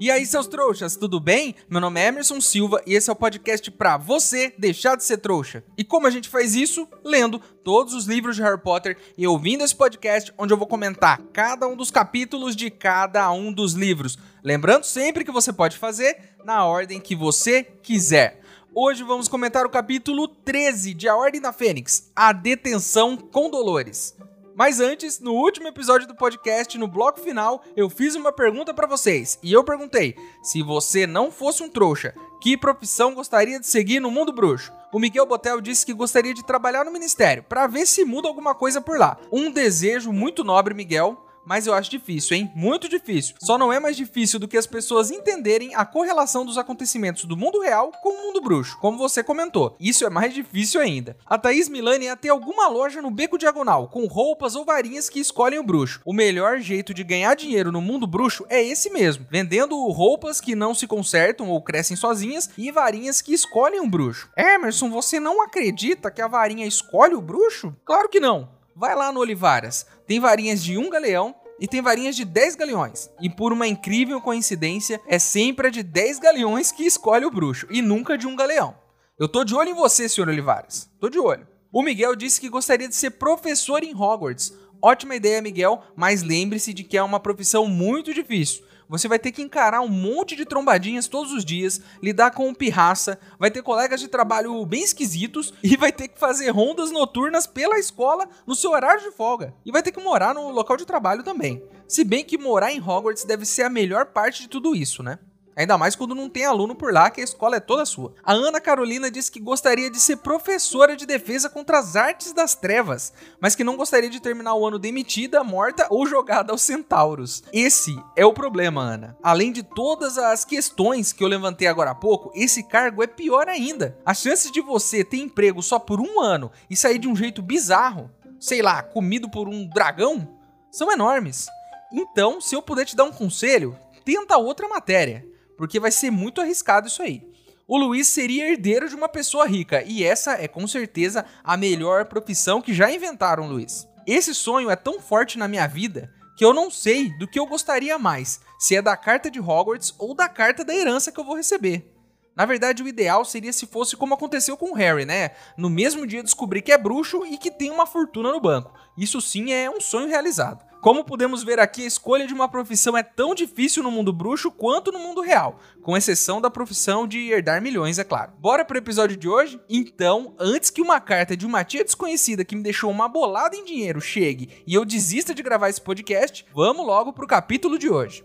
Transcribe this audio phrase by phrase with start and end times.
[0.00, 1.54] E aí, seus trouxas, tudo bem?
[1.68, 5.18] Meu nome é Emerson Silva e esse é o podcast pra você deixar de ser
[5.18, 5.62] trouxa.
[5.76, 6.88] E como a gente faz isso?
[7.04, 11.20] Lendo todos os livros de Harry Potter e ouvindo esse podcast onde eu vou comentar
[11.34, 14.18] cada um dos capítulos de cada um dos livros.
[14.42, 18.40] Lembrando sempre que você pode fazer na ordem que você quiser.
[18.74, 24.16] Hoje vamos comentar o capítulo 13 de A Ordem da Fênix, A Detenção com Dolores.
[24.54, 28.86] Mas antes, no último episódio do podcast, no bloco final, eu fiz uma pergunta para
[28.86, 29.38] vocês.
[29.42, 34.10] E eu perguntei: se você não fosse um trouxa, que profissão gostaria de seguir no
[34.10, 34.72] mundo bruxo?
[34.92, 38.54] O Miguel Botel disse que gostaria de trabalhar no ministério, para ver se muda alguma
[38.54, 39.16] coisa por lá.
[39.30, 42.50] Um desejo muito nobre, Miguel, mas eu acho difícil, hein?
[42.54, 43.34] Muito difícil.
[43.40, 47.36] Só não é mais difícil do que as pessoas entenderem a correlação dos acontecimentos do
[47.36, 49.76] mundo real com o mundo bruxo, como você comentou.
[49.80, 51.16] Isso é mais difícil ainda.
[51.26, 55.20] A Thaís Milani ia ter alguma loja no Beco Diagonal, com roupas ou varinhas que
[55.20, 56.00] escolhem o bruxo.
[56.04, 60.54] O melhor jeito de ganhar dinheiro no mundo bruxo é esse mesmo, vendendo roupas que
[60.54, 64.28] não se consertam ou crescem sozinhas e varinhas que escolhem um bruxo.
[64.36, 67.74] Emerson, você não acredita que a varinha escolhe o bruxo?
[67.84, 68.59] Claro que não.
[68.74, 69.86] Vai lá no Olivaras.
[70.06, 73.10] Tem varinhas de um galeão e tem varinhas de 10 galeões.
[73.20, 77.66] E por uma incrível coincidência, é sempre a de 10 galeões que escolhe o bruxo
[77.70, 78.74] e nunca de um galeão.
[79.18, 80.90] Eu tô de olho em você, senhor Olivares.
[80.98, 81.46] Tô de olho.
[81.70, 84.52] O Miguel disse que gostaria de ser professor em Hogwarts.
[84.82, 88.64] Ótima ideia, Miguel, mas lembre-se de que é uma profissão muito difícil.
[88.90, 93.20] Você vai ter que encarar um monte de trombadinhas todos os dias, lidar com pirraça,
[93.38, 97.78] vai ter colegas de trabalho bem esquisitos e vai ter que fazer rondas noturnas pela
[97.78, 99.54] escola no seu horário de folga.
[99.64, 101.62] E vai ter que morar no local de trabalho também.
[101.86, 105.20] Se bem que morar em Hogwarts deve ser a melhor parte de tudo isso, né?
[105.56, 108.14] Ainda mais quando não tem aluno por lá, que a escola é toda sua.
[108.24, 112.54] A Ana Carolina disse que gostaria de ser professora de defesa contra as artes das
[112.54, 117.42] trevas, mas que não gostaria de terminar o ano demitida, morta ou jogada aos centauros.
[117.52, 119.16] Esse é o problema, Ana.
[119.22, 123.48] Além de todas as questões que eu levantei agora há pouco, esse cargo é pior
[123.48, 123.98] ainda.
[124.04, 127.42] As chances de você ter emprego só por um ano e sair de um jeito
[127.42, 130.26] bizarro, sei lá, comido por um dragão,
[130.70, 131.48] são enormes.
[131.92, 135.29] Então, se eu puder te dar um conselho, tenta outra matéria
[135.60, 137.22] porque vai ser muito arriscado isso aí.
[137.68, 142.06] O Luiz seria herdeiro de uma pessoa rica, e essa é com certeza a melhor
[142.06, 143.86] profissão que já inventaram, Luiz.
[144.06, 147.44] Esse sonho é tão forte na minha vida que eu não sei do que eu
[147.44, 151.24] gostaria mais, se é da carta de Hogwarts ou da carta da herança que eu
[151.24, 151.94] vou receber.
[152.34, 155.32] Na verdade, o ideal seria se fosse como aconteceu com o Harry, né?
[155.58, 158.72] No mesmo dia descobrir que é bruxo e que tem uma fortuna no banco.
[158.96, 160.69] Isso sim é um sonho realizado.
[160.80, 164.50] Como podemos ver aqui, a escolha de uma profissão é tão difícil no mundo bruxo
[164.50, 168.32] quanto no mundo real, com exceção da profissão de herdar milhões, é claro.
[168.38, 169.60] Bora pro episódio de hoje?
[169.68, 173.64] Então, antes que uma carta de uma tia desconhecida que me deixou uma bolada em
[173.64, 178.24] dinheiro chegue e eu desista de gravar esse podcast, vamos logo pro capítulo de hoje.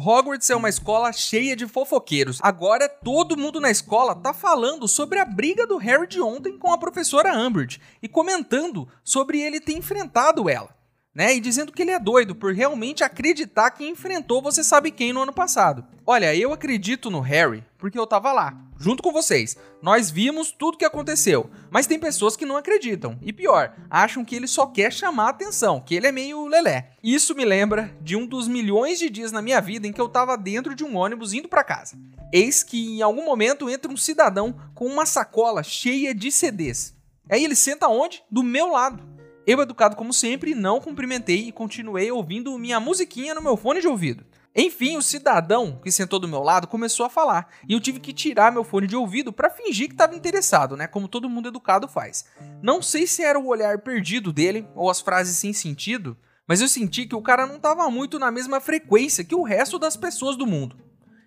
[0.00, 2.38] Hogwarts é uma escola cheia de fofoqueiros.
[2.42, 6.72] Agora todo mundo na escola tá falando sobre a briga do Harry de ontem com
[6.72, 10.74] a professora Umbridge e comentando sobre ele ter enfrentado ela.
[11.12, 15.12] Né, e dizendo que ele é doido por realmente acreditar que enfrentou você sabe quem
[15.12, 15.84] no ano passado.
[16.06, 19.56] Olha, eu acredito no Harry porque eu tava lá, junto com vocês.
[19.82, 23.18] Nós vimos tudo que aconteceu, mas tem pessoas que não acreditam.
[23.22, 26.92] E pior, acham que ele só quer chamar atenção, que ele é meio lelé.
[27.04, 30.08] Isso me lembra de um dos milhões de dias na minha vida em que eu
[30.08, 31.98] tava dentro de um ônibus indo para casa.
[32.32, 36.96] Eis que em algum momento entra um cidadão com uma sacola cheia de CDs.
[37.30, 38.22] Aí ele senta onde?
[38.30, 39.08] Do meu lado.
[39.46, 43.88] Eu, educado como sempre, não cumprimentei e continuei ouvindo minha musiquinha no meu fone de
[43.88, 44.24] ouvido.
[44.54, 48.12] Enfim, o cidadão que sentou do meu lado começou a falar e eu tive que
[48.12, 50.88] tirar meu fone de ouvido para fingir que estava interessado, né?
[50.88, 52.24] Como todo mundo educado faz.
[52.60, 56.16] Não sei se era o olhar perdido dele ou as frases sem sentido,
[56.48, 59.78] mas eu senti que o cara não estava muito na mesma frequência que o resto
[59.78, 60.76] das pessoas do mundo.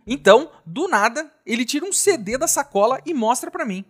[0.05, 3.85] Então, do nada, ele tira um CD da sacola e mostra para mim.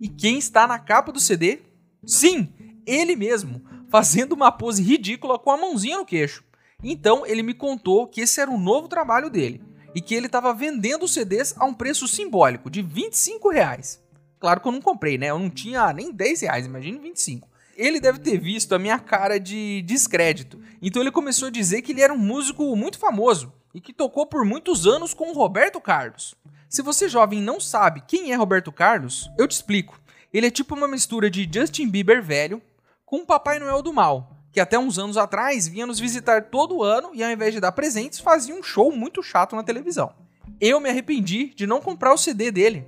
[0.00, 1.60] E quem está na capa do CD?
[2.04, 2.52] Sim,
[2.84, 6.42] ele mesmo, fazendo uma pose ridícula com a mãozinha no queixo.
[6.84, 9.62] Então ele me contou que esse era o novo trabalho dele
[9.94, 14.02] e que ele estava vendendo CDs a um preço simbólico de 25 reais.
[14.38, 15.30] Claro que eu não comprei, né?
[15.30, 17.48] Eu não tinha nem 10 reais, imagine 25.
[17.76, 20.60] Ele deve ter visto a minha cara de descrédito.
[20.82, 24.26] Então ele começou a dizer que ele era um músico muito famoso e que tocou
[24.26, 26.34] por muitos anos com o Roberto Carlos.
[26.68, 29.98] Se você jovem não sabe quem é Roberto Carlos, eu te explico.
[30.32, 32.60] Ele é tipo uma mistura de Justin Bieber velho
[33.06, 37.10] com Papai Noel do mal, que até uns anos atrás vinha nos visitar todo ano
[37.12, 40.14] e ao invés de dar presentes fazia um show muito chato na televisão.
[40.60, 42.86] Eu me arrependi de não comprar o CD dele,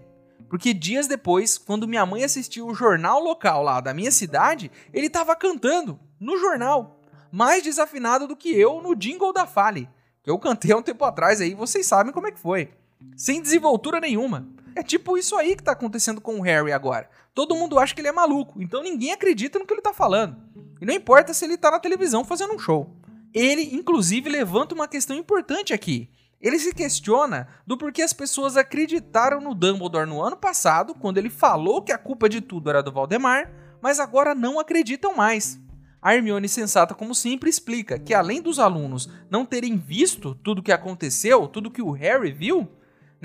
[0.48, 5.08] porque dias depois, quando minha mãe assistiu o jornal local lá da minha cidade, ele
[5.08, 7.00] estava cantando no jornal,
[7.32, 9.90] mais desafinado do que eu no jingle da Fale,
[10.22, 12.70] que eu cantei há um tempo atrás aí, vocês sabem como é que foi.
[13.16, 14.48] Sem desenvoltura nenhuma.
[14.75, 17.08] É tipo isso aí que tá acontecendo com o Harry agora.
[17.34, 20.37] Todo mundo acha que ele é maluco, então ninguém acredita no que ele tá falando.
[20.81, 22.94] E não importa se ele tá na televisão fazendo um show.
[23.32, 26.10] Ele, inclusive, levanta uma questão importante aqui.
[26.40, 31.31] Ele se questiona do porquê as pessoas acreditaram no Dumbledore no ano passado, quando ele
[31.31, 33.50] falou que a culpa de tudo era do Valdemar,
[33.81, 35.58] mas agora não acreditam mais.
[36.00, 40.62] A Hermione, sensata como sempre, explica que além dos alunos não terem visto tudo o
[40.62, 42.69] que aconteceu, tudo que o Harry viu,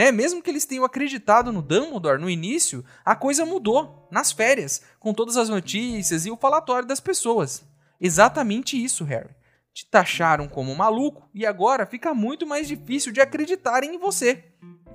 [0.01, 0.11] né?
[0.11, 5.13] Mesmo que eles tenham acreditado no Dumbledore no início, a coisa mudou nas férias, com
[5.13, 7.63] todas as notícias e o falatório das pessoas.
[7.99, 9.29] Exatamente isso, Harry.
[9.71, 14.43] Te taxaram como maluco e agora fica muito mais difícil de acreditarem em você.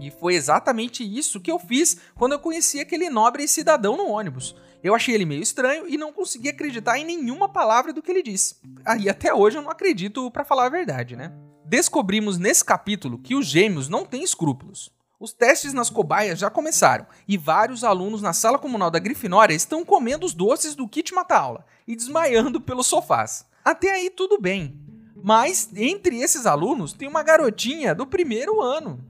[0.01, 4.57] E foi exatamente isso que eu fiz quando eu conheci aquele nobre cidadão no ônibus.
[4.83, 8.25] Eu achei ele meio estranho e não consegui acreditar em nenhuma palavra do que ele
[8.25, 8.57] disse.
[8.85, 11.33] Aí até hoje eu não acredito para falar a verdade, né?
[11.65, 14.96] Descobrimos nesse capítulo que os gêmeos não têm escrúpulos.
[15.19, 19.83] Os testes nas cobaias já começaram e vários alunos na sala comunal da Grifinória estão
[19.83, 23.47] comendo os doces do kit mata-aula e desmaiando pelos sofás.
[23.65, 24.79] Até aí tudo bem.
[25.23, 29.03] Mas entre esses alunos tem uma garotinha do primeiro ano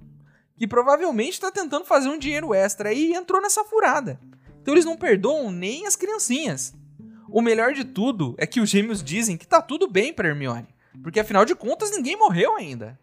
[0.57, 4.19] que provavelmente está tentando fazer um dinheiro extra e entrou nessa furada.
[4.63, 6.73] Então eles não perdoam nem as criancinhas.
[7.29, 10.69] O melhor de tudo é que os gêmeos dizem que tá tudo bem para Hermione.
[11.03, 12.99] Porque afinal de contas ninguém morreu ainda.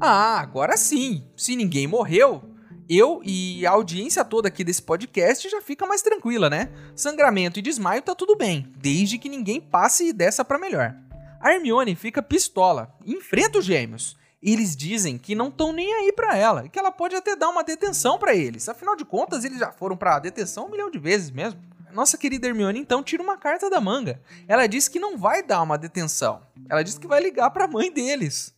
[0.00, 1.24] Ah, agora sim.
[1.36, 2.42] Se ninguém morreu,
[2.88, 6.70] eu e a audiência toda aqui desse podcast já fica mais tranquila, né?
[6.94, 10.94] Sangramento e desmaio tá tudo bem, desde que ninguém passe dessa para melhor.
[11.40, 14.16] A Hermione fica pistola, enfrenta os gêmeos.
[14.42, 17.62] Eles dizem que não estão nem aí para ela, que ela pode até dar uma
[17.62, 18.68] detenção para eles.
[18.68, 21.60] Afinal de contas, eles já foram para detenção um milhão de vezes mesmo.
[21.92, 24.20] Nossa querida Hermione então tira uma carta da manga.
[24.48, 26.42] Ela diz que não vai dar uma detenção.
[26.68, 28.52] Ela diz que vai ligar para a mãe deles.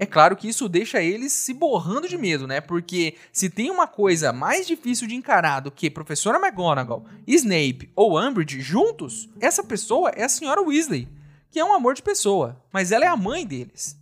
[0.00, 2.60] É claro que isso deixa eles se borrando de medo, né?
[2.60, 8.16] Porque se tem uma coisa mais difícil de encarar do que professora McGonagall, Snape ou
[8.16, 11.08] Umbridge juntos, essa pessoa é a senhora Weasley,
[11.50, 13.96] que é um amor de pessoa, mas ela é a mãe deles.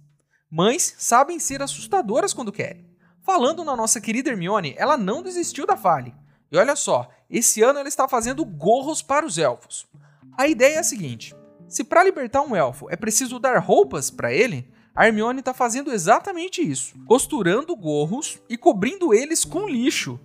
[0.50, 2.84] Mães sabem ser assustadoras quando querem.
[3.22, 6.14] Falando na nossa querida Hermione, ela não desistiu da falha.
[6.52, 9.86] E olha só, esse ano ela está fazendo gorros para os elfos.
[10.36, 11.34] A ideia é a seguinte:
[11.66, 15.92] se para libertar um elfo é preciso dar roupas para ele, a Hermione está fazendo
[15.92, 20.18] exatamente isso, costurando gorros e cobrindo eles com lixo.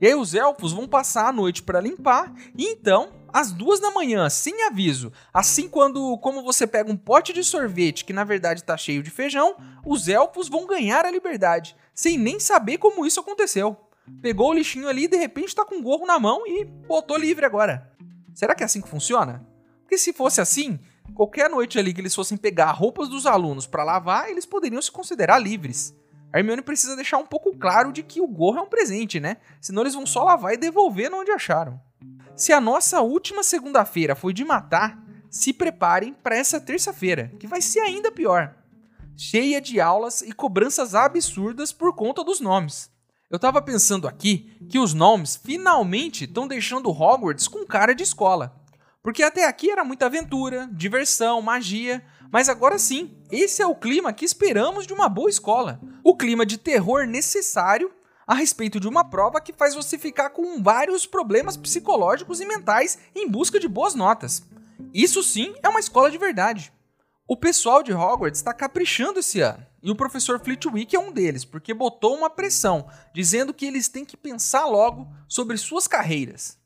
[0.00, 3.90] E aí os elfos vão passar a noite para limpar e então, às duas da
[3.90, 8.60] manhã, sem aviso, assim quando como você pega um pote de sorvete que na verdade
[8.60, 13.20] está cheio de feijão, os elfos vão ganhar a liberdade, sem nem saber como isso
[13.20, 13.76] aconteceu
[14.20, 17.16] pegou o lixinho ali e de repente tá com o gorro na mão e botou
[17.16, 17.90] livre agora.
[18.34, 19.46] Será que é assim que funciona?
[19.82, 20.78] Porque se fosse assim,
[21.12, 24.90] qualquer noite ali que eles fossem pegar roupas dos alunos para lavar, eles poderiam se
[24.90, 25.94] considerar livres.
[26.32, 29.36] A Hermione precisa deixar um pouco claro de que o gorro é um presente, né?
[29.60, 31.80] Senão eles vão só lavar e devolver onde acharam.
[32.34, 37.62] Se a nossa última segunda-feira foi de matar, se preparem para essa terça-feira, que vai
[37.62, 38.56] ser ainda pior.
[39.16, 42.90] Cheia de aulas e cobranças absurdas por conta dos nomes.
[43.30, 48.60] Eu tava pensando aqui que os nomes finalmente estão deixando Hogwarts com cara de escola.
[49.04, 54.14] Porque até aqui era muita aventura, diversão, magia, mas agora sim, esse é o clima
[54.14, 55.78] que esperamos de uma boa escola.
[56.02, 57.92] O clima de terror necessário
[58.26, 62.98] a respeito de uma prova que faz você ficar com vários problemas psicológicos e mentais
[63.14, 64.42] em busca de boas notas.
[64.94, 66.72] Isso sim é uma escola de verdade.
[67.28, 69.66] O pessoal de Hogwarts está caprichando esse ano.
[69.82, 74.02] E o professor Flitwick é um deles, porque botou uma pressão, dizendo que eles têm
[74.02, 76.58] que pensar logo sobre suas carreiras.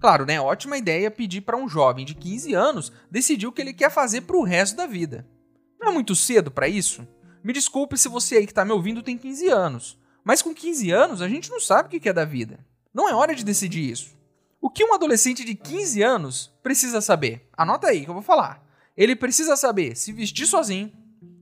[0.00, 0.40] Claro, né?
[0.40, 4.22] Ótima ideia pedir para um jovem de 15 anos decidir o que ele quer fazer
[4.22, 5.24] para o resto da vida.
[5.80, 7.06] Não é muito cedo para isso?
[7.44, 10.90] Me desculpe se você aí que está me ouvindo tem 15 anos, mas com 15
[10.90, 12.58] anos a gente não sabe o que é da vida.
[12.92, 14.16] Não é hora de decidir isso.
[14.60, 17.48] O que um adolescente de 15 anos precisa saber?
[17.56, 18.64] Anota aí que eu vou falar.
[18.96, 20.92] Ele precisa saber se vestir sozinho,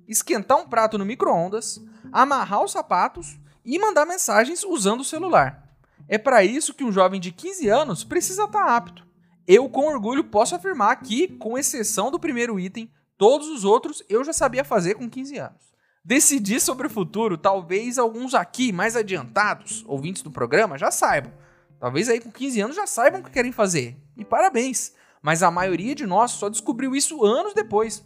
[0.07, 1.81] esquentar um prato no micro-ondas,
[2.13, 5.70] amarrar os sapatos e mandar mensagens usando o celular.
[6.13, 9.07] É para isso que um jovem de 15 anos precisa estar tá apto.
[9.47, 14.25] Eu, com orgulho, posso afirmar que, com exceção do primeiro item, todos os outros eu
[14.25, 15.73] já sabia fazer com 15 anos.
[16.05, 21.33] Decidir sobre o futuro, talvez alguns aqui mais adiantados, ouvintes do programa, já saibam.
[21.79, 23.97] Talvez aí com 15 anos já saibam o que querem fazer.
[24.17, 24.93] E parabéns!
[25.23, 28.05] Mas a maioria de nós só descobriu isso anos depois.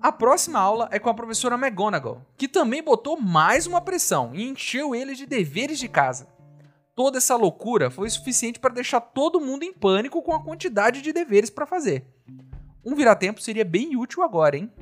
[0.00, 4.48] A próxima aula é com a professora McGonagall, que também botou mais uma pressão e
[4.48, 6.32] encheu ele de deveres de casa.
[6.94, 11.12] Toda essa loucura foi suficiente para deixar todo mundo em pânico com a quantidade de
[11.12, 12.06] deveres para fazer.
[12.84, 14.72] Um viratempo seria bem útil agora, hein?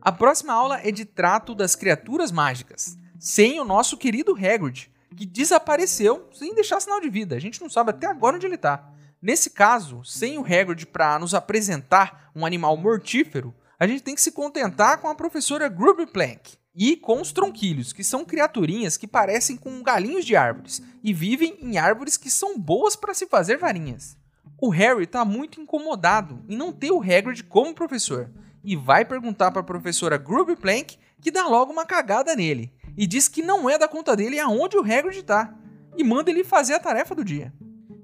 [0.00, 5.26] A próxima aula é de trato das criaturas mágicas, sem o nosso querido Hagrid, que
[5.26, 7.36] desapareceu sem deixar sinal de vida.
[7.36, 8.88] A gente não sabe até agora onde ele está.
[9.20, 14.22] Nesse caso, sem o Hagrid para nos apresentar um animal mortífero, a gente tem que
[14.22, 19.56] se contentar com a professora Plank e com os tronquilhos, que são criaturinhas que parecem
[19.56, 24.16] com galinhos de árvores e vivem em árvores que são boas para se fazer varinhas.
[24.60, 28.30] O Harry está muito incomodado em não ter o Hagrid como professor
[28.62, 30.22] e vai perguntar para a professora
[30.60, 34.38] Plank que dá logo uma cagada nele e diz que não é da conta dele
[34.38, 35.54] aonde o Hagrid está
[35.96, 37.52] e manda ele fazer a tarefa do dia.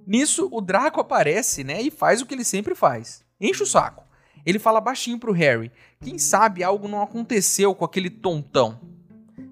[0.07, 3.25] Nisso, o Draco aparece, né, e faz o que ele sempre faz.
[3.41, 4.05] Enche o saco.
[4.45, 5.71] Ele fala baixinho pro Harry.
[6.01, 8.81] Quem sabe algo não aconteceu com aquele tontão.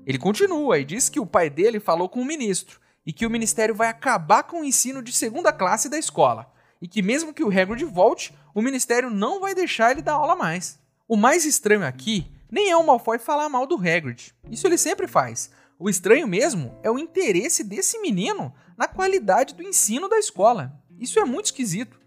[0.07, 3.31] Ele continua e diz que o pai dele falou com o ministro e que o
[3.31, 7.45] ministério vai acabar com o ensino de segunda classe da escola e que mesmo que
[7.45, 10.81] o Hagrid volte, o ministério não vai deixar ele dar aula mais.
[11.07, 14.35] O mais estranho aqui nem é o Malfoy falar mal do Hagrid.
[14.51, 15.51] Isso ele sempre faz.
[15.79, 20.73] O estranho mesmo é o interesse desse menino na qualidade do ensino da escola.
[20.99, 22.00] Isso é muito esquisito.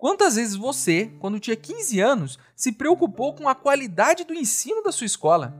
[0.00, 4.90] Quantas vezes você, quando tinha 15 anos, se preocupou com a qualidade do ensino da
[4.90, 5.54] sua escola?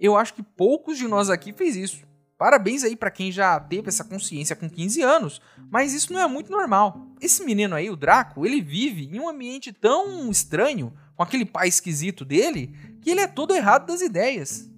[0.00, 2.04] Eu acho que poucos de nós aqui fez isso.
[2.36, 6.26] Parabéns aí para quem já teve essa consciência com 15 anos, mas isso não é
[6.26, 7.14] muito normal.
[7.20, 11.68] Esse menino aí, o Draco, ele vive em um ambiente tão estranho, com aquele pai
[11.68, 14.68] esquisito dele, que ele é todo errado das ideias.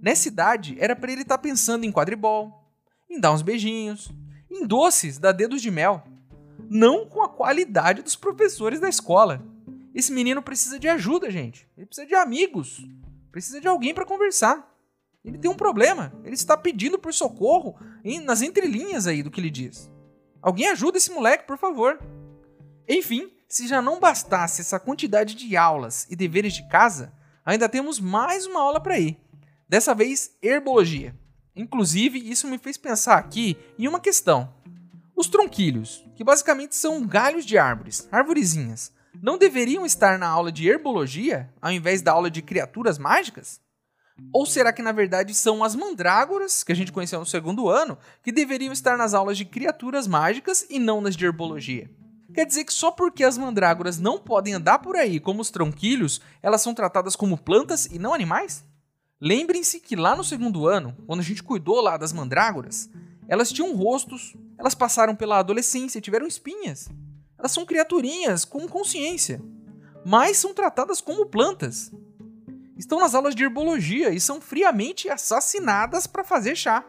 [0.00, 2.64] Nessa idade, era para ele estar tá pensando em quadribol,
[3.10, 4.10] em dar uns beijinhos,
[4.50, 6.02] em doces da dedos de mel
[6.68, 9.44] não com a qualidade dos professores da escola.
[9.94, 11.68] Esse menino precisa de ajuda, gente.
[11.76, 12.86] Ele precisa de amigos.
[13.32, 14.68] Precisa de alguém para conversar.
[15.24, 16.12] Ele tem um problema.
[16.24, 17.76] Ele está pedindo por socorro
[18.24, 19.90] nas entrelinhas aí do que ele diz.
[20.40, 21.98] Alguém ajuda esse moleque, por favor.
[22.88, 27.12] Enfim, se já não bastasse essa quantidade de aulas e deveres de casa,
[27.44, 29.18] ainda temos mais uma aula para ir.
[29.68, 31.14] Dessa vez, herbologia.
[31.54, 34.54] Inclusive, isso me fez pensar aqui em uma questão.
[35.18, 40.68] Os tronquilhos, que basicamente são galhos de árvores, arvorezinhas, não deveriam estar na aula de
[40.68, 43.60] herbologia ao invés da aula de criaturas mágicas?
[44.32, 47.98] Ou será que na verdade são as mandrágoras, que a gente conheceu no segundo ano,
[48.22, 51.90] que deveriam estar nas aulas de criaturas mágicas e não nas de herbologia?
[52.32, 56.20] Quer dizer que só porque as mandrágoras não podem andar por aí como os tronquilhos,
[56.40, 58.64] elas são tratadas como plantas e não animais?
[59.20, 62.88] Lembrem-se que lá no segundo ano, quando a gente cuidou lá das mandrágoras,
[63.28, 66.88] elas tinham rostos, elas passaram pela adolescência tiveram espinhas.
[67.38, 69.40] Elas são criaturinhas com consciência,
[70.04, 71.92] mas são tratadas como plantas.
[72.76, 76.84] Estão nas aulas de herbologia e são friamente assassinadas para fazer chá.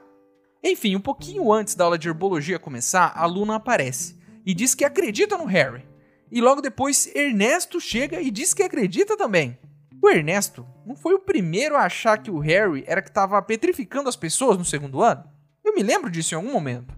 [0.64, 4.86] Enfim, um pouquinho antes da aula de herbologia começar, a Luna aparece e diz que
[4.86, 5.86] acredita no Harry.
[6.32, 9.58] E logo depois, Ernesto chega e diz que acredita também.
[10.02, 14.08] O Ernesto não foi o primeiro a achar que o Harry era que estava petrificando
[14.08, 15.24] as pessoas no segundo ano?
[15.70, 16.96] Eu me lembro disso em algum momento.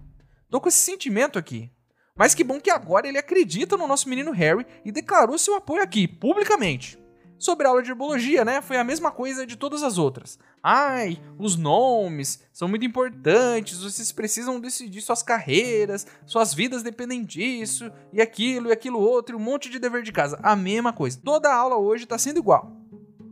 [0.48, 1.70] Tô com esse sentimento aqui.
[2.16, 5.82] Mas que bom que agora ele acredita no nosso menino Harry e declarou seu apoio
[5.82, 6.98] aqui, publicamente.
[7.38, 8.62] Sobre a aula de herbologia, né?
[8.62, 10.38] Foi a mesma coisa de todas as outras.
[10.62, 17.92] Ai, os nomes são muito importantes, vocês precisam decidir suas carreiras, suas vidas dependem disso,
[18.10, 20.40] e aquilo, e aquilo outro, e um monte de dever de casa.
[20.42, 21.20] A mesma coisa.
[21.22, 22.72] Toda a aula hoje tá sendo igual.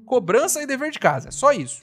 [0.05, 1.83] Cobrança e dever de casa, só isso.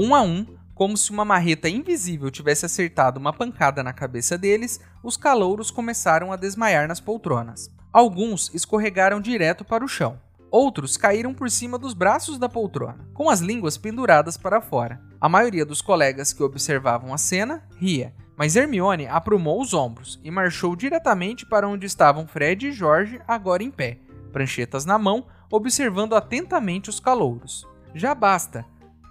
[0.00, 4.78] Um a um, como se uma marreta invisível tivesse acertado uma pancada na cabeça deles,
[5.02, 7.68] os calouros começaram a desmaiar nas poltronas.
[7.92, 10.20] Alguns escorregaram direto para o chão.
[10.52, 15.00] Outros caíram por cima dos braços da poltrona, com as línguas penduradas para fora.
[15.20, 20.30] A maioria dos colegas que observavam a cena ria, mas Hermione aprumou os ombros e
[20.30, 23.98] marchou diretamente para onde estavam Fred e Jorge, agora em pé,
[24.32, 27.66] pranchetas na mão, observando atentamente os calouros.
[27.96, 28.64] Já basta,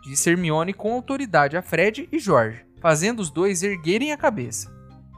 [0.08, 4.74] disse Hermione com autoridade a Fred e George, fazendo os dois erguerem a cabeça.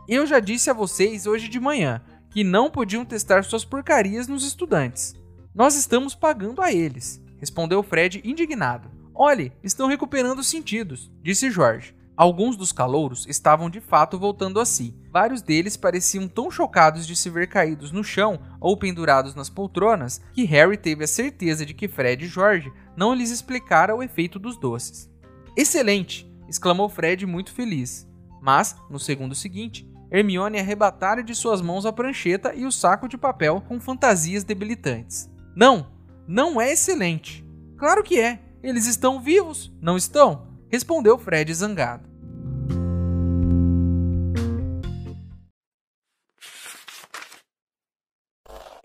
[0.08, 4.44] Eu já disse a vocês hoje de manhã que não podiam testar suas porcarias nos
[4.44, 5.14] estudantes.
[5.54, 8.90] Nós estamos pagando a eles, respondeu Fred indignado.
[9.14, 11.96] Olhe, estão recuperando os sentidos, disse Jorge.
[12.20, 14.94] Alguns dos calouros estavam de fato voltando a si.
[15.10, 20.20] Vários deles pareciam tão chocados de se ver caídos no chão ou pendurados nas poltronas
[20.34, 24.38] que Harry teve a certeza de que Fred e George não lhes explicara o efeito
[24.38, 25.10] dos doces.
[25.56, 26.30] Excelente!
[26.50, 28.06] exclamou Fred muito feliz.
[28.42, 33.18] Mas, no segundo seguinte, Hermione arrebatara de suas mãos a prancheta e o saco de
[33.18, 35.32] papel com fantasias debilitantes.
[35.56, 35.88] Não,
[36.28, 37.48] não é excelente.
[37.78, 38.42] Claro que é.
[38.62, 40.50] Eles estão vivos, não estão?
[40.70, 42.09] Respondeu Fred zangado.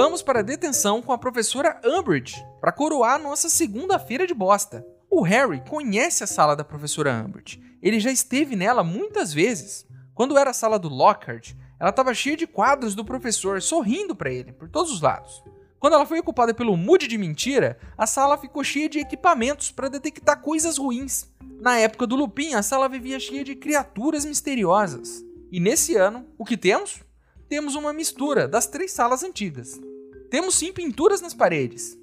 [0.00, 4.86] Vamos para a detenção com a professora Umbridge para coroar nossa segunda-feira de bosta.
[5.10, 7.60] O Harry conhece a sala da professora Umbridge.
[7.82, 9.84] Ele já esteve nela muitas vezes.
[10.14, 14.30] Quando era a sala do Lockhart, ela estava cheia de quadros do professor sorrindo para
[14.30, 15.42] ele por todos os lados.
[15.80, 19.90] Quando ela foi ocupada pelo Moody de mentira, a sala ficou cheia de equipamentos para
[19.90, 21.26] detectar coisas ruins.
[21.60, 25.24] Na época do Lupin, a sala vivia cheia de criaturas misteriosas.
[25.50, 27.02] E nesse ano, o que temos?
[27.48, 29.87] Temos uma mistura das três salas antigas.
[30.30, 31.98] Temos sim pinturas nas paredes,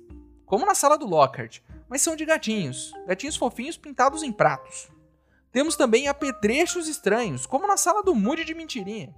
[0.46, 4.88] como na sala do Lockhart, mas são de gatinhos, gatinhos fofinhos pintados em pratos.
[5.51, 9.15] Temos também apetrechos estranhos, como na sala do Moody de Mentirinha.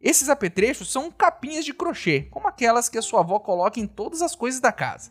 [0.00, 4.20] Esses apetrechos são capinhas de crochê, como aquelas que a sua avó coloca em todas
[4.20, 5.10] as coisas da casa.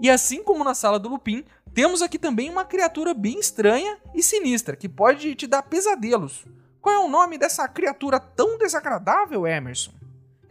[0.00, 4.22] E assim como na sala do Lupin, temos aqui também uma criatura bem estranha e
[4.22, 6.44] sinistra que pode te dar pesadelos.
[6.80, 9.92] Qual é o nome dessa criatura tão desagradável, Emerson?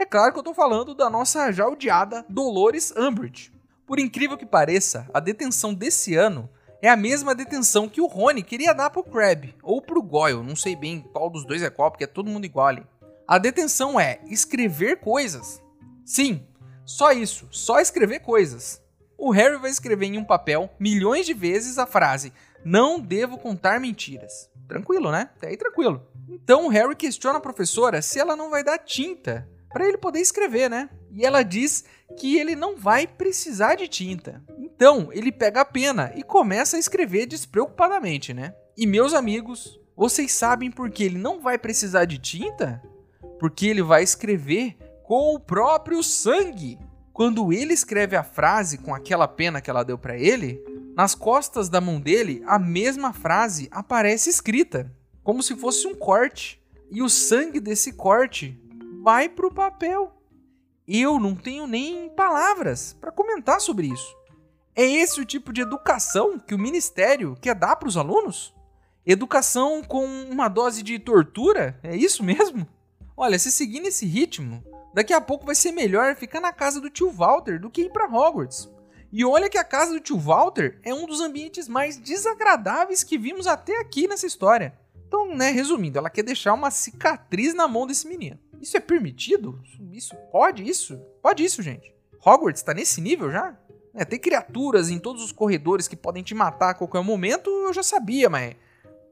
[0.04, 3.54] É claro que eu estou falando da nossa já odiada Dolores Umbridge.
[3.88, 6.50] Por incrível que pareça, a detenção desse ano
[6.82, 10.58] é a mesma detenção que o Rony queria dar pro Crab, ou pro Goyle, não
[10.58, 12.86] sei bem qual dos dois é qual, porque é todo mundo igual ali.
[13.26, 15.64] A detenção é escrever coisas.
[16.06, 16.46] Sim,
[16.84, 18.82] só isso, só escrever coisas.
[19.18, 22.34] O Harry vai escrever em um papel milhões de vezes a frase:
[22.66, 24.50] Não devo contar mentiras.
[24.68, 25.30] Tranquilo, né?
[25.38, 26.06] Até aí tranquilo.
[26.28, 30.20] Então o Harry questiona a professora se ela não vai dar tinta para ele poder
[30.20, 30.90] escrever, né?
[31.12, 31.84] E ela diz
[32.18, 34.42] que ele não vai precisar de tinta.
[34.58, 38.54] Então, ele pega a pena e começa a escrever despreocupadamente, né?
[38.78, 42.82] E meus amigos, vocês sabem por que ele não vai precisar de tinta?
[43.40, 46.80] Porque ele vai escrever com o próprio sangue.
[47.12, 50.64] Quando ele escreve a frase com aquela pena que ela deu para ele,
[50.96, 54.92] nas costas da mão dele, a mesma frase aparece escrita,
[55.24, 56.62] como se fosse um corte.
[56.90, 58.60] E o sangue desse corte
[59.04, 60.14] vai para o papel.
[60.88, 64.16] Eu não tenho nem palavras para comentar sobre isso.
[64.74, 68.56] É esse o tipo de educação que o ministério quer dar para os alunos?
[69.06, 71.78] Educação com uma dose de tortura?
[71.84, 72.66] É isso mesmo?
[73.16, 74.64] Olha, se seguir nesse ritmo,
[74.94, 77.92] daqui a pouco vai ser melhor ficar na casa do tio Walter do que ir
[77.92, 78.70] para Hogwarts.
[79.12, 83.18] E olha que a casa do tio Walter é um dos ambientes mais desagradáveis que
[83.18, 84.74] vimos até aqui nessa história.
[85.06, 88.40] Então, né, resumindo, ela quer deixar uma cicatriz na mão desse menino.
[88.64, 89.62] Isso é permitido?
[89.92, 90.98] Isso pode isso?
[91.22, 91.94] Pode isso, gente.
[92.26, 93.58] Hogwarts está nesse nível já?
[93.94, 97.74] É, tem criaturas em todos os corredores que podem te matar a qualquer momento, eu
[97.74, 98.56] já sabia, mas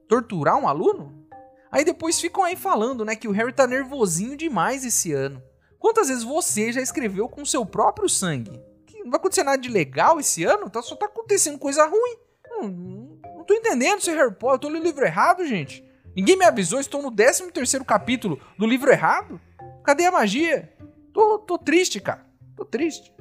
[0.08, 1.28] torturar um aluno?
[1.70, 5.44] Aí depois ficam aí falando, né, que o Harry tá nervosinho demais esse ano.
[5.78, 8.58] Quantas vezes você já escreveu com seu próprio sangue?
[8.88, 10.70] Que não vai acontecer nada de legal esse ano?
[10.70, 12.16] Tá, só tá acontecendo coisa ruim.
[12.50, 14.56] Não, não, não tô entendendo se Harry Potter.
[14.56, 15.84] Eu tô lendo o livro errado, gente.
[16.16, 19.40] Ninguém me avisou, estou no 13 terceiro capítulo do livro errado?
[19.84, 20.74] Cadê a magia?
[21.14, 22.26] Tô, tô triste, cara.
[22.56, 23.14] Tô triste.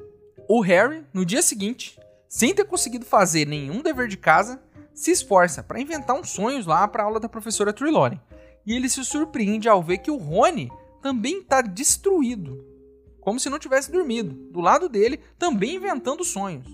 [0.47, 4.61] O Harry, no dia seguinte, sem ter conseguido fazer nenhum dever de casa,
[4.93, 8.19] se esforça para inventar uns sonhos lá para aula da professora Trelawney.
[8.65, 10.69] E ele se surpreende ao ver que o Rony
[11.01, 12.63] também está destruído,
[13.21, 16.67] como se não tivesse dormido, do lado dele, também inventando sonhos.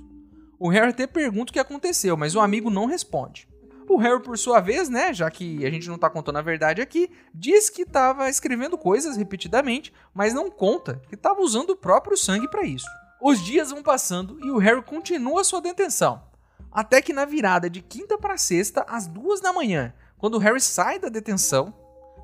[0.59, 3.47] O Harry até pergunta o que aconteceu, mas o amigo não responde.
[3.89, 6.81] O Harry, por sua vez, né, já que a gente não tá contando a verdade
[6.81, 12.17] aqui, diz que estava escrevendo coisas repetidamente, mas não conta que estava usando o próprio
[12.17, 12.87] sangue para isso.
[13.21, 16.21] Os dias vão passando e o Harry continua sua detenção.
[16.69, 20.59] Até que na virada de quinta para sexta, às duas da manhã, quando o Harry
[20.59, 21.73] sai da detenção,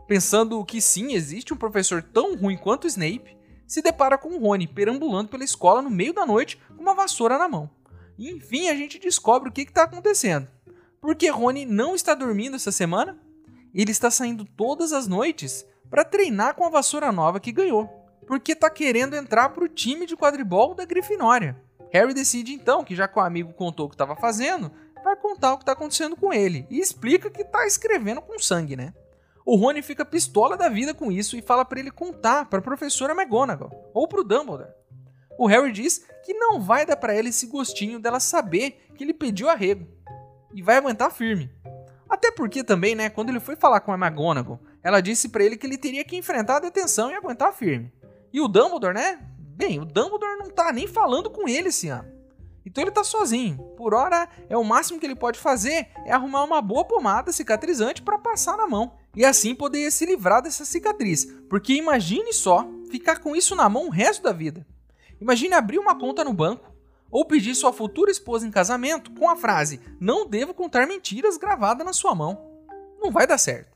[0.06, 4.68] pensando que sim, existe um professor tão ruim quanto Snape, se depara com o Rony
[4.68, 7.70] perambulando pela escola no meio da noite com uma vassoura na mão.
[8.18, 10.48] E, enfim, a gente descobre o que está acontecendo.
[11.04, 13.20] Porque Rony não está dormindo essa semana?
[13.76, 17.90] Ele está saindo todas as noites para treinar com a vassoura nova que ganhou,
[18.26, 21.62] porque está querendo entrar para o time de quadribol da Grifinória.
[21.92, 24.72] Harry decide então que já que o amigo contou o que estava fazendo,
[25.04, 28.78] vai contar o que está acontecendo com ele e explica que está escrevendo com sangue,
[28.78, 28.94] né?
[29.46, 32.64] O Rony fica pistola da vida com isso e fala para ele contar para a
[32.64, 34.72] professora McGonagall ou para o Dumbledore.
[35.38, 39.14] O Harry diz que não vai dar para ela esse gostinho dela saber que ele
[39.14, 39.86] pediu arrego
[40.54, 41.50] e vai aguentar firme.
[42.10, 45.58] Até porque também, né, quando ele foi falar com a McGonagall, ela disse para ele
[45.58, 47.92] que ele teria que enfrentar a detenção e aguentar firme.
[48.32, 49.20] E o Dumbledore, né?
[49.38, 52.12] Bem, o Dumbledore não tá nem falando com ele esse ano.
[52.66, 53.58] Então ele tá sozinho.
[53.76, 58.02] Por hora, é o máximo que ele pode fazer é arrumar uma boa pomada cicatrizante
[58.02, 58.94] para passar na mão.
[59.16, 61.26] E assim poder se livrar dessa cicatriz.
[61.50, 64.66] Porque imagine só ficar com isso na mão o resto da vida.
[65.20, 66.73] Imagine abrir uma conta no banco
[67.14, 71.84] ou pedir sua futura esposa em casamento com a frase "Não devo contar mentiras" gravada
[71.84, 72.52] na sua mão.
[73.00, 73.72] Não vai dar certo.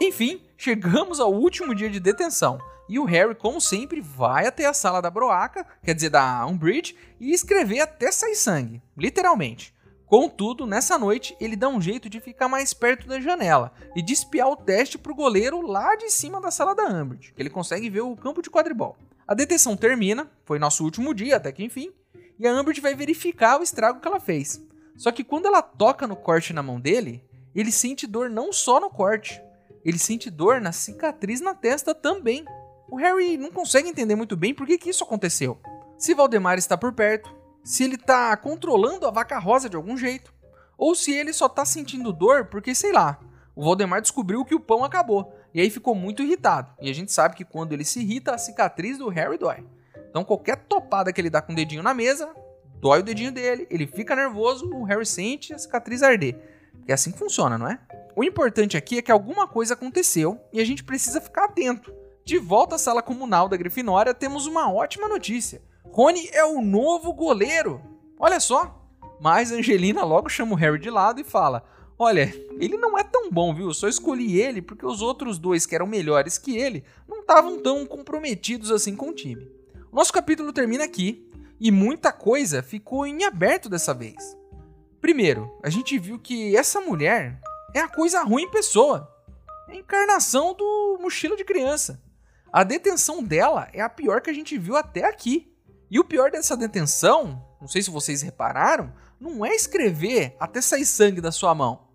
[0.00, 2.58] Enfim, chegamos ao último dia de detenção.
[2.88, 6.96] E o Harry, como sempre, vai até a sala da broaca, quer dizer, da Umbridge,
[7.20, 9.74] e escrever até sair sangue, literalmente.
[10.06, 14.14] Contudo, nessa noite, ele dá um jeito de ficar mais perto da janela e de
[14.14, 17.90] espiar o teste pro goleiro lá de cima da sala da Umbridge, que ele consegue
[17.90, 18.96] ver o campo de quadribol.
[19.26, 21.92] A detenção termina, foi nosso último dia até que enfim,
[22.38, 24.62] e a Umbridge vai verificar o estrago que ela fez.
[24.96, 27.24] Só que quando ela toca no corte na mão dele,
[27.54, 29.42] ele sente dor não só no corte,
[29.84, 32.44] ele sente dor na cicatriz na testa também.
[32.90, 35.58] O Harry não consegue entender muito bem por que, que isso aconteceu.
[35.96, 40.32] Se Valdemar está por perto, se ele está controlando a vaca rosa de algum jeito,
[40.76, 43.18] ou se ele só está sentindo dor porque, sei lá,
[43.54, 46.72] o Valdemar descobriu que o pão acabou e aí ficou muito irritado.
[46.80, 49.66] E a gente sabe que quando ele se irrita, a cicatriz do Harry dói.
[50.10, 52.28] Então qualquer topada que ele dá com o dedinho na mesa,
[52.80, 56.36] dói o dedinho dele, ele fica nervoso, o Harry sente a cicatriz arder.
[56.86, 57.78] É assim que funciona, não é?
[58.16, 61.92] O importante aqui é que alguma coisa aconteceu e a gente precisa ficar atento.
[62.24, 65.62] De volta à sala comunal da Grifinória, temos uma ótima notícia.
[65.90, 67.80] Rony é o novo goleiro.
[68.18, 68.74] Olha só.
[69.20, 71.64] Mas Angelina logo chama o Harry de lado e fala:
[71.98, 73.72] Olha, ele não é tão bom, viu?
[73.74, 77.84] Só escolhi ele porque os outros dois que eram melhores que ele não estavam tão
[77.84, 79.50] comprometidos assim com o time.
[79.92, 81.26] Nosso capítulo termina aqui
[81.58, 84.36] e muita coisa ficou em aberto dessa vez.
[85.00, 87.40] Primeiro, a gente viu que essa mulher
[87.74, 89.10] é a coisa ruim em pessoa.
[89.66, 92.02] É a encarnação do mochila de criança.
[92.52, 95.50] A detenção dela é a pior que a gente viu até aqui.
[95.90, 100.84] E o pior dessa detenção, não sei se vocês repararam, não é escrever até sair
[100.84, 101.88] sangue da sua mão.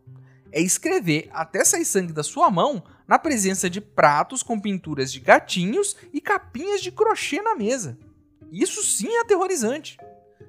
[0.51, 5.19] É escrever até sair sangue da sua mão na presença de pratos com pinturas de
[5.19, 7.95] gatinhos e capinhas de crochê na mesa.
[8.51, 9.99] Isso sim é aterrorizante.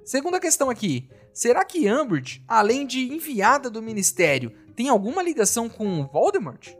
[0.02, 6.06] Segunda questão aqui: será que Umbridge, além de enviada do ministério, tem alguma ligação com
[6.06, 6.74] Voldemort?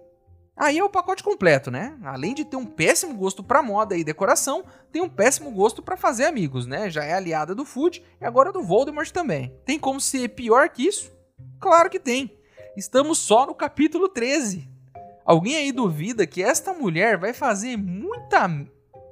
[0.57, 1.99] Aí é o pacote completo, né?
[2.03, 5.99] Além de ter um péssimo gosto para moda e decoração, tem um péssimo gosto para
[5.99, 6.89] fazer amigos, né?
[6.89, 9.55] Já é aliada do Food e agora do Voldemort também.
[9.67, 11.13] Tem como ser pior que isso?
[11.61, 12.35] Claro que tem.
[12.75, 14.73] Estamos só no capítulo 13.
[15.25, 18.47] Alguém aí duvida que esta mulher vai fazer muita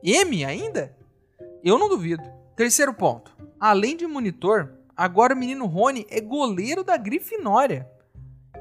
[0.03, 0.95] M ainda?
[1.65, 2.23] Eu não duvido.
[2.55, 3.35] Terceiro ponto.
[3.59, 7.89] Além de monitor, agora o menino Rony é goleiro da Grifinória.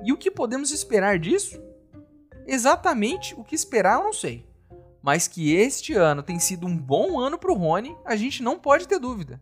[0.04, 1.62] E o que podemos esperar disso?
[2.48, 4.46] Exatamente o que esperar eu não sei.
[5.02, 8.58] Mas que este ano tem sido um bom ano para o Rony, a gente não
[8.58, 9.42] pode ter dúvida.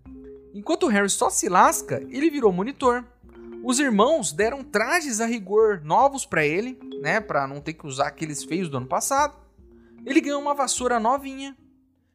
[0.54, 3.06] Enquanto o Harry só se lasca, ele virou monitor.
[3.64, 8.08] Os irmãos deram trajes a rigor novos para ele, né, para não ter que usar
[8.08, 9.36] aqueles feios do ano passado.
[10.06, 11.58] Ele ganhou uma vassoura novinha.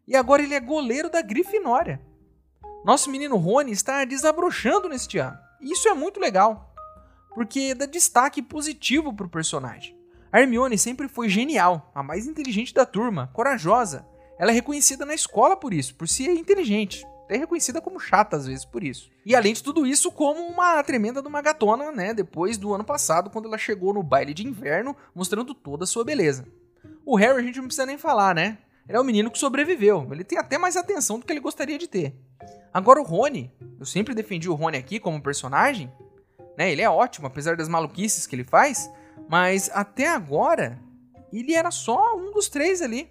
[0.07, 2.01] E agora ele é goleiro da Grifinória.
[2.85, 5.39] Nosso menino Rony está desabrochando neste ano.
[5.61, 6.75] E isso é muito legal,
[7.35, 9.97] porque dá destaque positivo para o personagem.
[10.31, 14.07] A Hermione sempre foi genial, a mais inteligente da turma, corajosa.
[14.39, 17.07] Ela é reconhecida na escola por isso, por ser inteligente.
[17.29, 19.11] É reconhecida como chata às vezes por isso.
[19.25, 22.13] E além de tudo isso, como uma tremenda de uma gatona, né?
[22.13, 26.05] Depois do ano passado, quando ela chegou no baile de inverno, mostrando toda a sua
[26.05, 26.47] beleza.
[27.05, 28.59] O Harry a gente não precisa nem falar, né?
[28.87, 30.07] Ele é o menino que sobreviveu.
[30.13, 32.15] Ele tem até mais atenção do que ele gostaria de ter.
[32.73, 35.91] Agora o Rony, eu sempre defendi o Rony aqui como personagem,
[36.59, 36.71] né?
[36.71, 38.91] Ele é ótimo, apesar das maluquices que ele faz.
[39.29, 40.79] Mas até agora,
[41.33, 43.11] ele era só um dos três ali.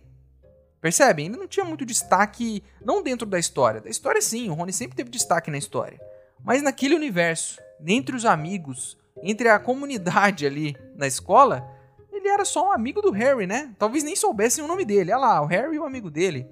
[0.83, 1.23] Percebe?
[1.23, 3.79] Ainda não tinha muito destaque, não dentro da história.
[3.79, 5.97] Da história, sim, o Rony sempre teve destaque na história.
[6.43, 11.65] Mas naquele universo, entre os amigos, entre a comunidade ali na escola,
[12.11, 13.73] ele era só um amigo do Harry, né?
[13.79, 15.13] Talvez nem soubessem o nome dele.
[15.13, 16.45] Olha lá, o Harry e o amigo dele.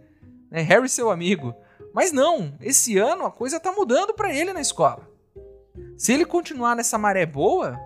[0.49, 0.61] Né?
[0.61, 1.53] Harry seu amigo.
[1.93, 5.11] Mas não, esse ano a coisa tá mudando para ele na escola.
[5.97, 7.77] Se ele continuar nessa maré boa,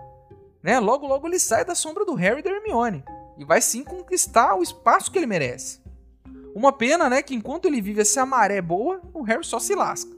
[0.62, 3.02] né, logo logo ele sai da sombra do Harry e da Hermione
[3.36, 5.84] e vai sim conquistar o espaço que ele merece.
[6.56, 10.10] Uma pena, né, que enquanto ele vive essa maré boa, o Harry só se lasca.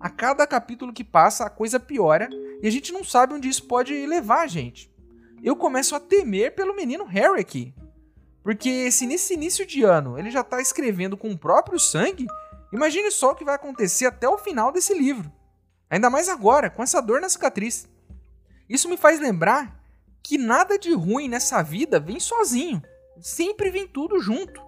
[0.00, 2.30] A cada capítulo que passa, a coisa piora
[2.62, 4.90] e a gente não sabe onde isso pode levar a gente.
[5.42, 7.74] Eu começo a temer pelo menino Harry aqui.
[8.42, 12.26] Porque se nesse início de ano ele já está escrevendo com o próprio sangue,
[12.72, 15.30] imagine só o que vai acontecer até o final desse livro.
[15.90, 17.86] Ainda mais agora, com essa dor na cicatriz.
[18.66, 19.78] Isso me faz lembrar
[20.22, 22.82] que nada de ruim nessa vida vem sozinho.
[23.20, 24.65] Sempre vem tudo junto.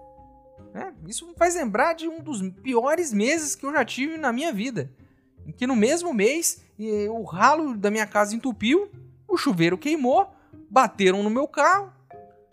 [0.73, 4.31] É, isso me faz lembrar de um dos piores meses que eu já tive na
[4.31, 4.91] minha vida.
[5.45, 6.63] Em que no mesmo mês
[7.11, 8.89] o ralo da minha casa entupiu,
[9.27, 10.29] o chuveiro queimou,
[10.69, 11.91] bateram no meu carro.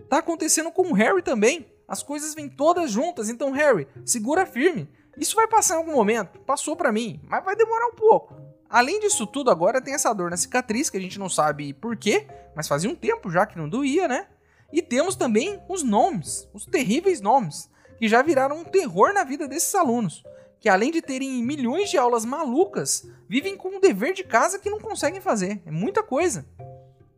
[0.08, 1.66] Tá acontecendo com o Harry também.
[1.86, 4.88] As coisas vêm todas juntas, então Harry, segura firme.
[5.16, 6.38] Isso vai passar em algum momento.
[6.40, 8.34] Passou para mim, mas vai demorar um pouco.
[8.68, 11.96] Além disso tudo, agora tem essa dor na cicatriz, que a gente não sabe por
[11.96, 14.26] quê, mas fazia um tempo já que não doía, né?
[14.72, 19.48] E temos também os nomes, os terríveis nomes, que já viraram um terror na vida
[19.48, 20.22] desses alunos,
[20.60, 24.70] que além de terem milhões de aulas malucas, vivem com um dever de casa que
[24.70, 25.60] não conseguem fazer.
[25.66, 26.46] É muita coisa.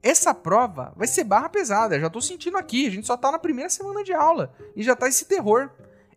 [0.02, 3.38] Essa prova vai ser barra pesada, já tô sentindo aqui, a gente só tá na
[3.38, 5.70] primeira semana de aula e já tá esse terror.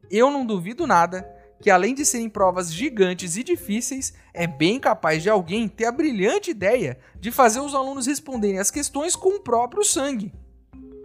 [0.09, 1.27] Eu não duvido nada
[1.61, 5.91] que além de serem provas gigantes e difíceis, é bem capaz de alguém ter a
[5.91, 10.33] brilhante ideia de fazer os alunos responderem as questões com o próprio sangue.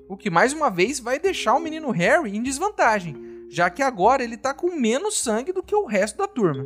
[0.08, 3.16] O que mais uma vez vai deixar o menino Harry em desvantagem,
[3.50, 6.64] já que agora ele está com menos sangue do que o resto da turma.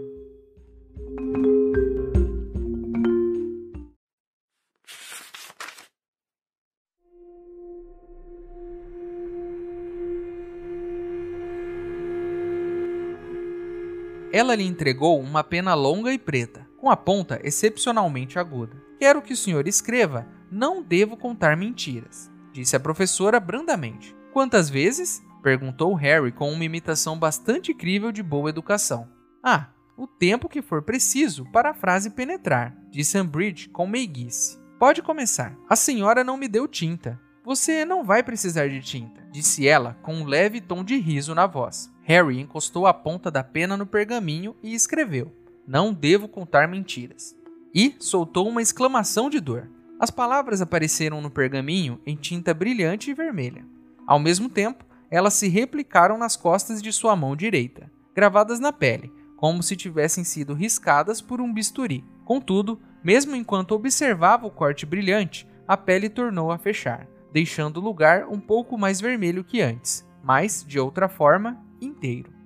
[14.33, 18.81] Ela lhe entregou uma pena longa e preta, com a ponta excepcionalmente aguda.
[18.99, 24.15] Quero que o senhor escreva, não devo contar mentiras, disse a professora brandamente.
[24.33, 25.21] Quantas vezes?
[25.41, 29.09] Perguntou Harry com uma imitação bastante crível de boa educação.
[29.43, 34.59] Ah, o tempo que for preciso para a frase penetrar, disse Umbridge com meiguice.
[34.79, 35.55] Pode começar.
[35.69, 37.21] A senhora não me deu tinta.
[37.45, 41.47] Você não vai precisar de tinta, disse ela com um leve tom de riso na
[41.47, 41.91] voz.
[42.03, 45.35] Harry encostou a ponta da pena no pergaminho e escreveu:
[45.67, 47.35] Não devo contar mentiras.
[47.75, 49.71] E soltou uma exclamação de dor.
[49.99, 53.65] As palavras apareceram no pergaminho em tinta brilhante e vermelha.
[54.07, 59.13] Ao mesmo tempo, elas se replicaram nas costas de sua mão direita, gravadas na pele,
[59.37, 62.05] como se tivessem sido riscadas por um bisturi.
[62.25, 68.29] Contudo, mesmo enquanto observava o corte brilhante, a pele tornou a fechar, deixando o lugar
[68.29, 72.40] um pouco mais vermelho que antes, mas, de outra forma, inteiro.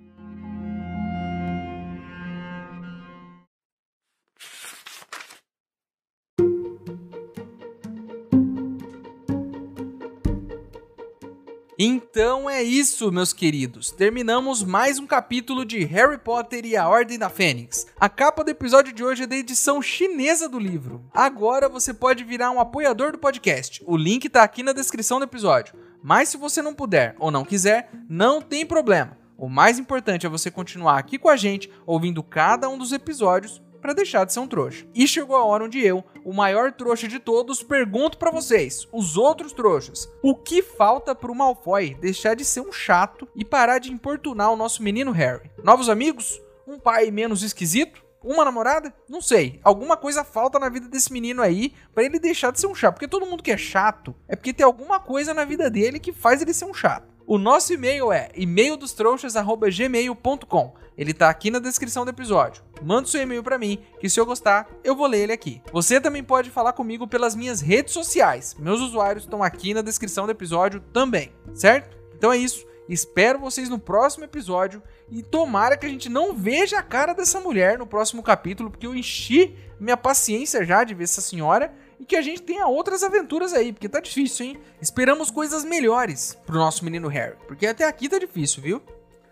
[11.87, 13.91] Então é isso, meus queridos.
[13.91, 17.87] Terminamos mais um capítulo de Harry Potter e a Ordem da Fênix.
[18.01, 21.05] A capa do episódio de hoje é da edição chinesa do livro.
[21.13, 23.83] Agora você pode virar um apoiador do podcast.
[23.87, 25.75] O link tá aqui na descrição do episódio.
[26.03, 29.19] Mas se você não puder ou não quiser, não tem problema.
[29.37, 33.61] O mais importante é você continuar aqui com a gente, ouvindo cada um dos episódios
[33.83, 34.87] para deixar de ser um trouxa.
[34.95, 39.17] E chegou a hora onde eu, o maior trouxa de todos, pergunto para vocês, os
[39.17, 43.93] outros trouxas, o que falta pro Malfoy deixar de ser um chato e parar de
[43.93, 45.51] importunar o nosso menino Harry?
[45.63, 46.41] Novos amigos?
[46.67, 48.03] Um pai menos esquisito?
[48.23, 48.93] Uma namorada?
[49.07, 49.61] Não sei.
[49.63, 52.95] Alguma coisa falta na vida desse menino aí para ele deixar de ser um chato.
[52.95, 56.11] Porque todo mundo que é chato é porque tem alguma coisa na vida dele que
[56.11, 57.14] faz ele ser um chato.
[57.27, 60.75] O nosso e-mail é e-maildostrouxas@gmail.com.
[60.97, 62.63] Ele tá aqui na descrição do episódio.
[62.83, 65.63] Manda seu e-mail para mim, que se eu gostar, eu vou ler ele aqui.
[65.73, 68.55] Você também pode falar comigo pelas minhas redes sociais.
[68.59, 71.97] Meus usuários estão aqui na descrição do episódio também, certo?
[72.15, 72.67] Então é isso.
[72.87, 77.41] Espero vocês no próximo episódio e tomara que a gente não veja a cara dessa
[77.41, 82.05] mulher no próximo capítulo, porque eu enchi minha paciência já de ver essa senhora e
[82.05, 84.61] que a gente tenha outras aventuras aí, porque tá difícil, hein?
[84.81, 88.83] Esperamos coisas melhores pro nosso menino Harry, porque até aqui tá difícil, viu?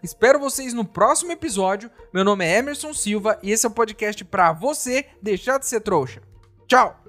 [0.03, 1.91] Espero vocês no próximo episódio.
[2.13, 5.81] Meu nome é Emerson Silva e esse é o podcast pra você deixar de ser
[5.81, 6.21] trouxa.
[6.67, 7.02] Tchau!